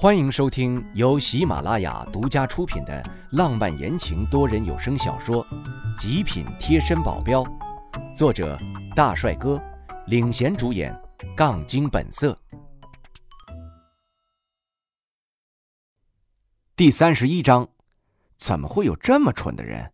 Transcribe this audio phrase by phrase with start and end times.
[0.00, 5.44] 欢迎收听由喜马拉雅独家出品的浪漫言情多人有声小说
[6.00, 7.42] 《极品贴身保镖》，
[8.16, 8.56] 作者
[8.94, 9.60] 大帅哥
[10.06, 10.96] 领衔主演，
[11.36, 12.38] 杠精本色。
[16.76, 17.68] 第三十一章，
[18.36, 19.90] 怎么会有这么蠢的人？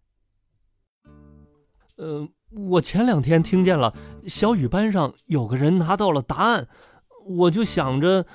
[1.97, 3.95] 呃，我前两天听见了
[4.27, 6.69] 小雨班上有个人拿到了答案，
[7.27, 8.27] 我就想着。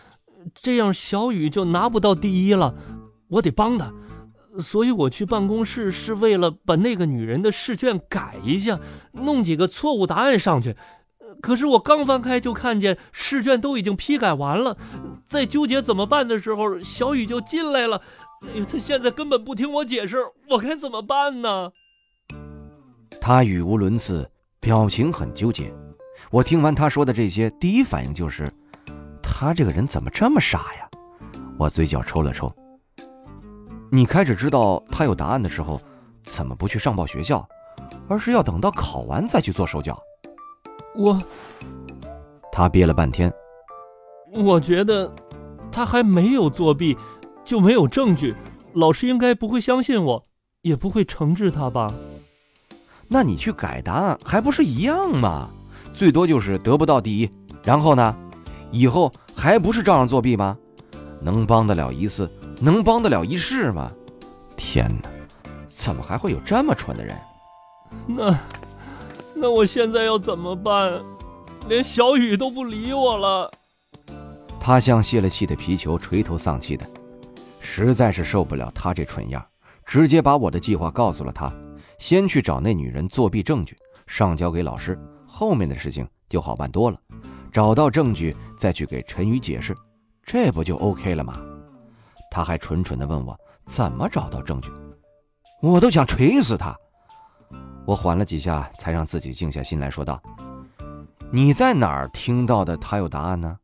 [0.53, 2.75] 这样小雨就拿不到第一了，
[3.27, 3.93] 我得帮他，
[4.61, 8.79] 所以我去办公室是为了把那个女人的试卷改一下，
[9.13, 10.75] 弄几个错误答案上去。
[11.41, 14.77] 可是我刚翻开就看见试卷都已经批改完了，
[15.23, 18.01] 在纠结怎么办的时候，小雨就进来了。
[18.41, 20.17] 哎呦，他现在根本不听我解释，
[20.49, 21.71] 我该怎么办呢？
[23.21, 25.73] 他语无伦次，表情很纠结。
[26.31, 28.51] 我听完他说的这些，第一反应就是。
[29.41, 30.89] 他这个人怎么这么傻呀？
[31.57, 32.53] 我嘴角抽了抽。
[33.89, 35.79] 你开始知道他有答案的时候，
[36.23, 37.47] 怎么不去上报学校，
[38.09, 39.97] 而是要等到考完再去做手脚？
[40.93, 41.17] 我……
[42.51, 43.31] 他憋了半天。
[44.33, 45.09] 我觉得
[45.71, 46.97] 他还没有作弊，
[47.45, 48.35] 就没有证据，
[48.73, 50.27] 老师应该不会相信我，
[50.63, 51.93] 也不会惩治他吧？
[53.07, 55.49] 那你去改答案还不是一样吗？
[55.93, 57.31] 最多就是得不到第一，
[57.63, 58.13] 然后呢？
[58.71, 60.57] 以后还不是照样作弊吗？
[61.21, 62.31] 能帮得了一次，
[62.61, 63.91] 能帮得了一世吗？
[64.55, 65.09] 天哪，
[65.67, 67.17] 怎么还会有这么蠢的人？
[68.07, 68.39] 那，
[69.35, 71.01] 那我现在要怎么办？
[71.67, 73.51] 连小雨都不理我了。
[74.59, 76.85] 他像泄了气的皮球，垂头丧气的，
[77.59, 79.45] 实在是受不了他这蠢样，
[79.85, 81.51] 直接把我的计划告诉了他。
[81.97, 83.75] 先去找那女人作弊证据，
[84.07, 86.97] 上交给老师，后面的事情就好办多了。
[87.51, 89.75] 找到证据再去给陈宇解释，
[90.23, 91.39] 这不就 OK 了吗？
[92.31, 94.71] 他还蠢蠢地问我怎么找到证据，
[95.61, 96.75] 我都想锤死他。
[97.85, 100.21] 我缓了几下，才让自己静下心来说道
[101.33, 102.77] ：“你在哪儿听到的？
[102.77, 103.57] 他有答案呢？”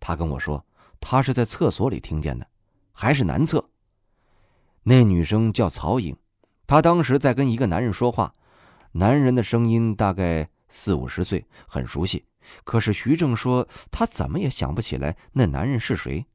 [0.00, 0.64] 他跟我说，
[0.98, 2.44] 他是在厕所里听见的，
[2.92, 3.64] 还是男厕。
[4.82, 6.16] 那女生叫曹颖，
[6.66, 8.32] 她当时在跟一个男人说话，
[8.90, 12.24] 男人的声音大概四五十岁，很熟悉。
[12.64, 16.26] 可是徐正说他怎么也想不起来那男人是谁。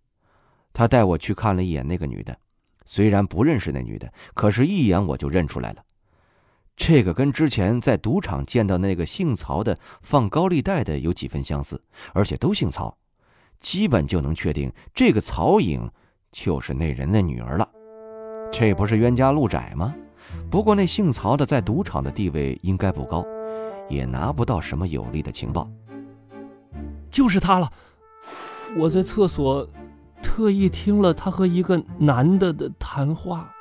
[0.73, 2.37] 他带我去看了一眼那个女的，
[2.85, 5.83] 虽然不认识那女的，可是一眼我就认出来了。
[6.75, 11.83] 这个跟之前在赌场见到那个姓曹的放高利贷的有几分相似，
[12.13, 12.97] 而且都姓曹，
[13.59, 15.91] 基本就能确定这个曹颖
[16.31, 17.69] 就是那人的女儿了。
[18.51, 19.93] 这不是冤家路窄吗？
[20.49, 23.23] 不过那姓曹的在赌场的地位应该不高，
[23.89, 25.69] 也拿不到什么有利的情报。
[27.11, 27.69] 就是他了，
[28.77, 29.67] 我在厕所
[30.23, 33.51] 特意听了他和一个男的的谈话。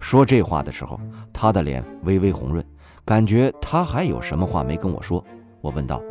[0.00, 1.00] 说这话的时候，
[1.32, 2.62] 他的脸微微红润，
[3.04, 5.24] 感觉他还有什么话没跟我说。
[5.60, 6.02] 我问道：“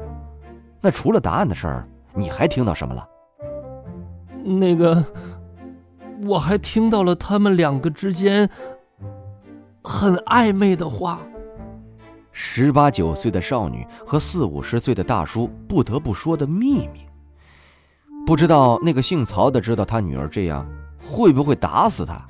[0.81, 3.07] 那除了答案的事儿，你还听到什么了？”
[4.43, 5.05] 那个，
[6.25, 8.49] 我还听到了他们两个之间
[9.83, 11.19] 很暧昧的话。
[12.33, 17.05] 十八九岁的少女和四五十岁的大叔不得不说的秘密。
[18.25, 20.67] 不知道那个姓曹的知道他女儿这样，
[21.01, 22.27] 会不会打死他？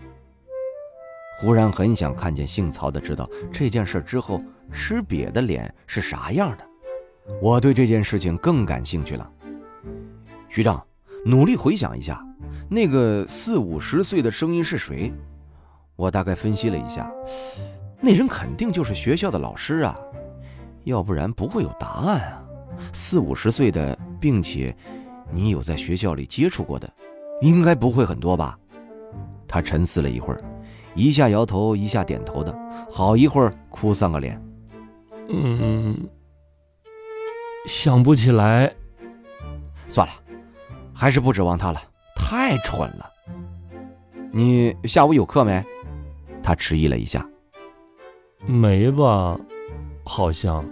[1.40, 6.68] 忽然很想看见姓曹的知道这件事之后吃瘪的脸是啥样的。
[7.42, 9.30] 我对这件事情更感兴趣了。
[10.50, 10.86] 局长，
[11.26, 12.22] 努力回想一下，
[12.70, 15.14] 那个四五十岁的声音是谁？
[15.96, 17.12] 我大概分析了一下。
[18.06, 19.98] 那人肯定就是学校的老师啊，
[20.84, 22.44] 要不然不会有答案啊。
[22.92, 24.76] 四五十岁的，并且
[25.32, 26.94] 你有在学校里接触过的，
[27.40, 28.60] 应该不会很多吧？
[29.48, 30.42] 他沉思了一会儿，
[30.96, 32.54] 一下摇头，一下点头的，
[32.92, 34.38] 好一会儿哭丧个脸。
[35.30, 35.98] 嗯，
[37.70, 38.70] 想不起来。
[39.88, 40.14] 算了，
[40.94, 41.80] 还是不指望他了，
[42.18, 43.10] 太蠢了。
[44.30, 45.64] 你下午有课没？
[46.42, 47.26] 他迟疑了一下。
[48.46, 49.40] 没吧，
[50.04, 50.66] 好像。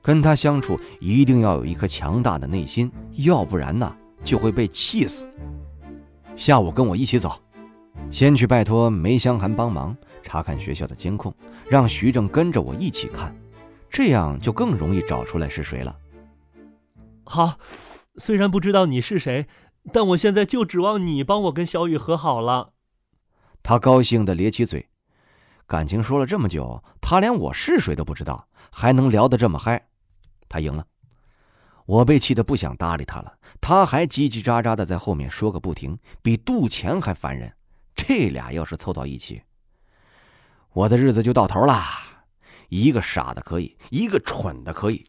[0.00, 5.24] 跟他相处一定要有一颗强大的内心，要不然呢就会被气死。
[6.34, 7.40] 下午跟我一起走，
[8.10, 11.32] 先去拜托梅香寒帮忙查看学校的监控，
[11.68, 13.34] 让徐正跟着我一起看，
[13.88, 15.96] 这样就更容易找出来是谁了。
[17.24, 17.58] 好，
[18.16, 19.46] 虽然不知道你是谁，
[19.92, 22.72] 但我现在就指望你帮我跟小雨和好了。
[23.62, 24.88] 他高兴的咧起嘴。
[25.66, 29.86] 感情说了这么久，他连我是谁都不知道，还能聊得这么嗨，
[30.48, 30.84] 他赢了。
[31.86, 37.52] 我被气得不想搭理他了，他还叽叽喳喳的在后面说个不停，比杜钱还烦人。
[37.94, 39.42] 这俩要是凑到一起，
[40.72, 41.76] 我的日子就到头了。
[42.68, 45.04] 一个傻的可以，一个蠢的可以。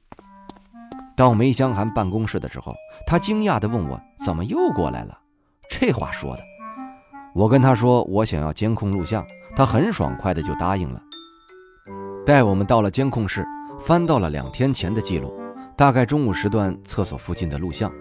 [1.15, 2.73] 到梅香寒办公室的时候，
[3.05, 5.19] 他惊讶的问我：“怎么又过来了？”
[5.69, 6.43] 这话说的，
[7.33, 11.01] 我跟他说我想要监控录像，他很爽快的就答应了。
[12.25, 13.45] 带我们到了监控室，
[13.79, 15.33] 翻到了两天前的记录。
[15.75, 17.91] 大概中午时段，厕所附近的录像，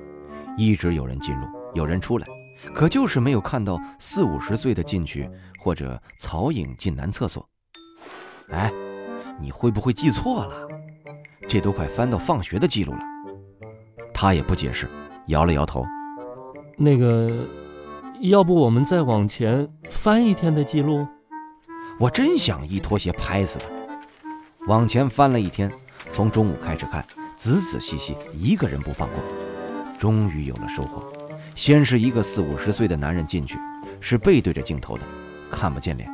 [0.57, 2.27] 一直有人进入，有人出来，
[2.75, 5.29] 可就是没有看到四五十岁的进去，
[5.59, 7.49] 或者曹颖进男厕所。
[8.51, 8.71] 哎，
[9.41, 10.69] 你会不会记错了？
[11.49, 13.01] 这都快翻到放学的记录了。
[14.13, 14.87] 他也不解释，
[15.29, 15.85] 摇了摇头。
[16.77, 17.47] 那个，
[18.21, 21.07] 要不我们再往前翻一天的记录？
[21.99, 23.67] 我真想一拖鞋拍死他。
[24.67, 25.71] 往前翻了一天，
[26.13, 27.05] 从中午开始看。
[27.37, 29.17] 仔仔细细，一个人不放过，
[29.99, 31.03] 终于有了收获。
[31.57, 33.59] 先是一个四五十岁的男人进去，
[34.01, 35.03] 是背对着镜头的，
[35.51, 36.09] 看不见脸，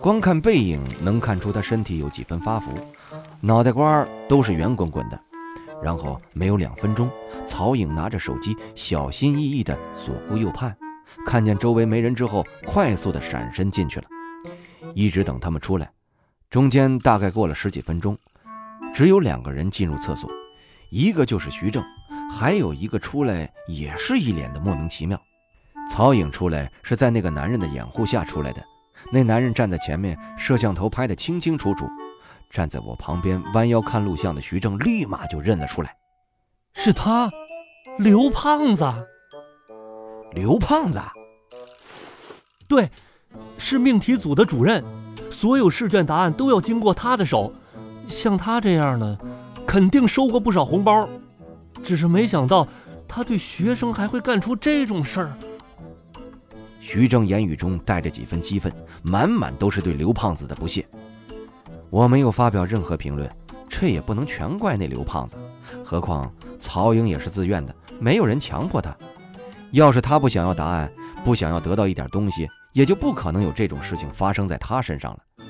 [0.00, 2.70] 光看背影能看出他身体有几分发福，
[3.40, 5.18] 脑袋瓜都是圆滚滚的。
[5.82, 7.10] 然后没有两分钟，
[7.44, 10.76] 曹颖拿着手机，小心翼翼地左顾右盼，
[11.26, 14.06] 看见周围没人之后，快速地闪身进去了。
[14.96, 15.90] 一直等他们出来，
[16.48, 18.16] 中间大概过了十几分钟。
[18.94, 20.30] 只有两个人进入厕所，
[20.90, 21.84] 一个就是徐正，
[22.32, 25.20] 还有一个出来也是一脸的莫名其妙。
[25.90, 28.64] 曹颖出来是在那个男人的掩护下出来的，
[29.12, 31.86] 那男人站在前面，摄像头拍得清清楚楚。
[32.48, 35.94] 站在我旁边弯腰看录像的徐正立马就认了出来，
[36.74, 37.30] 是他，
[37.98, 38.82] 刘胖子。
[40.32, 41.00] 刘胖子，
[42.66, 42.90] 对，
[43.68, 44.84] 是命题组的主任，
[45.28, 47.52] 所有试卷答案都要经过他的手。
[48.06, 49.18] 像他这样的，
[49.66, 51.08] 肯定收过不少红包，
[51.82, 52.68] 只是没想到
[53.08, 55.32] 他对学生还会干出这种事儿。
[56.78, 58.72] 徐正言语中带着几分激愤，
[59.02, 60.86] 满满都是对刘胖子的不屑。
[61.90, 63.28] 我没有发表任何评论，
[63.68, 65.34] 这也不能全怪那刘胖子。
[65.84, 68.96] 何况曹颖也是自愿的，没有人强迫他。
[69.72, 70.88] 要是他不想要答案，
[71.26, 75.44] 不想要得到一点东西，也就不可能有这种事情发生在他身上了。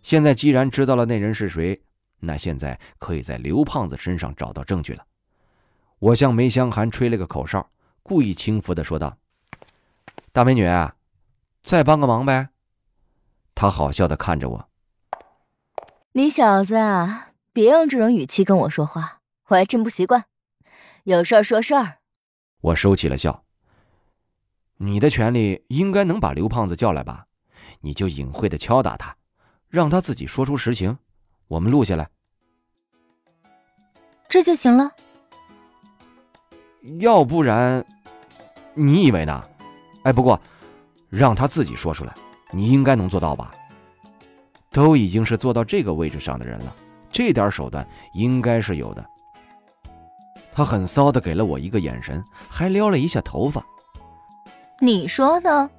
[0.00, 1.82] 现在既然知道了那人是谁。
[2.20, 5.04] 那现在可以在刘胖子身上找到证据了。
[5.98, 7.68] 我向梅香寒吹了个口哨，
[8.04, 9.18] 故意轻浮的说道
[10.32, 10.64] ：“大美女，
[11.64, 12.50] 再帮个忙呗。”
[13.56, 14.68] 她好笑的看着我
[16.14, 19.18] ：“你小子啊，别用这种语气跟我说话，
[19.48, 20.26] 我还真不习惯。
[21.02, 21.98] 有事儿说事儿。”
[22.62, 23.45] 我收起了笑。
[24.78, 27.26] 你的权利应该能把刘胖子叫来吧？
[27.80, 29.14] 你就隐晦的敲打他，
[29.68, 30.96] 让他自己说出实情。
[31.48, 32.08] 我们录下来，
[34.28, 34.90] 这就行了。
[36.98, 37.84] 要不然，
[38.74, 39.42] 你以为呢？
[40.02, 40.40] 哎，不过
[41.08, 42.14] 让他自己说出来，
[42.50, 43.52] 你应该能做到吧？
[44.72, 46.74] 都已经是坐到这个位置上的人了，
[47.10, 49.04] 这点手段应该是有的。
[50.52, 53.64] 他很骚的给了我一个眼神，还撩了一下头发。
[54.80, 55.70] 你说呢？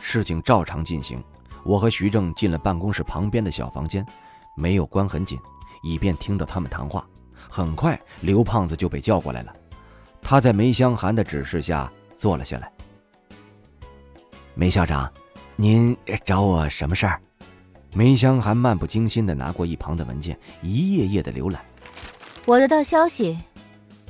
[0.00, 1.22] 事情照常进行。
[1.64, 4.04] 我和徐正进了办公室旁边的小房间。
[4.56, 5.38] 没有关很紧，
[5.82, 7.06] 以便听到他们谈话。
[7.48, 9.52] 很快，刘胖子就被叫过来了。
[10.20, 12.70] 他在梅香寒的指示下坐了下来。
[14.54, 15.10] 梅校长，
[15.56, 17.20] 您找我什么事儿？
[17.94, 21.60] 梅香寒漫不经心地拿过一旁的文件，一页页的浏览。
[22.46, 23.38] 我得到消息，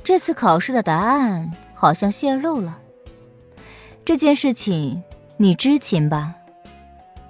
[0.03, 2.79] 这次考试的答案好像泄露了。
[4.05, 5.01] 这件事情
[5.37, 6.35] 你知情吧？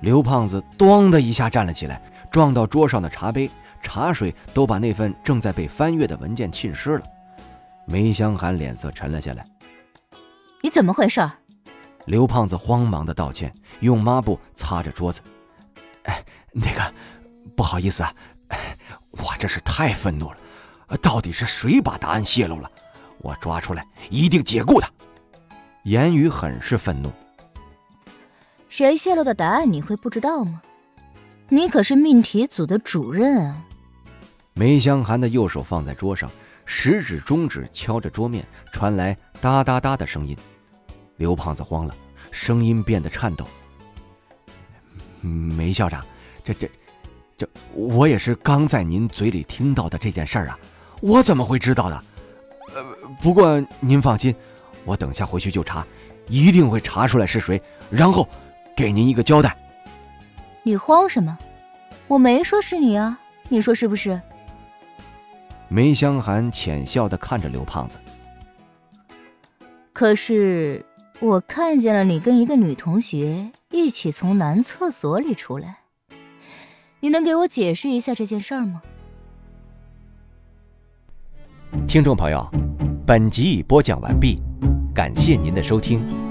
[0.02, 2.02] 刘胖子“咣”的一下站了起来。
[2.32, 3.48] 撞到桌上的茶杯，
[3.84, 7.04] 茶水都把那份正在被翻阅的文件浸湿了。
[7.86, 9.46] 梅香寒脸色沉了下来。
[10.64, 11.30] 你怎么回事？
[12.08, 15.22] 刘胖子慌忙的道歉，用抹布擦着桌子。
[16.06, 16.94] 哎，那个，
[17.56, 18.12] 不好意思啊，
[19.12, 20.38] 我这是太愤怒了。
[21.04, 22.72] 到底是谁把答案泄露了？
[23.20, 24.90] 我抓出来，一定解雇他。
[25.84, 27.12] 言语很是愤怒。
[28.70, 30.62] 谁泄露的答案你会不知道吗？
[31.50, 33.66] 你可是命题组的主任啊！
[34.54, 36.30] 梅香寒的右手放在桌上，
[36.66, 40.36] 食指、中指敲着桌面，传来哒哒哒的声音。
[41.18, 41.94] 刘胖子慌了，
[42.32, 43.46] 声音变得颤抖
[45.22, 46.04] ：“梅校长，
[46.44, 46.70] 这、这、
[47.38, 50.58] 这，我也是刚在您嘴里听到的这件事儿啊，
[51.02, 52.04] 我怎么会知道的？
[52.74, 52.84] 呃，
[53.22, 54.34] 不过您放心，
[54.86, 55.86] 我等下回去就查，
[56.28, 58.28] 一定会查出来是谁，然后
[58.76, 59.56] 给您一个交代。”
[60.64, 61.38] 你慌什么？
[62.08, 64.20] 我没说是你啊，你说是不是？
[65.68, 67.98] 梅香寒浅笑的看着刘胖子。
[69.92, 70.86] 可是
[71.20, 75.80] 我看见了你跟一个女同学一起从男厕所里出来，
[77.00, 78.82] 你能给我解释一下这件事儿吗？
[81.88, 82.48] 听众朋友，
[83.06, 84.40] 本集已播讲完毕，
[84.94, 86.23] 感谢您的收听。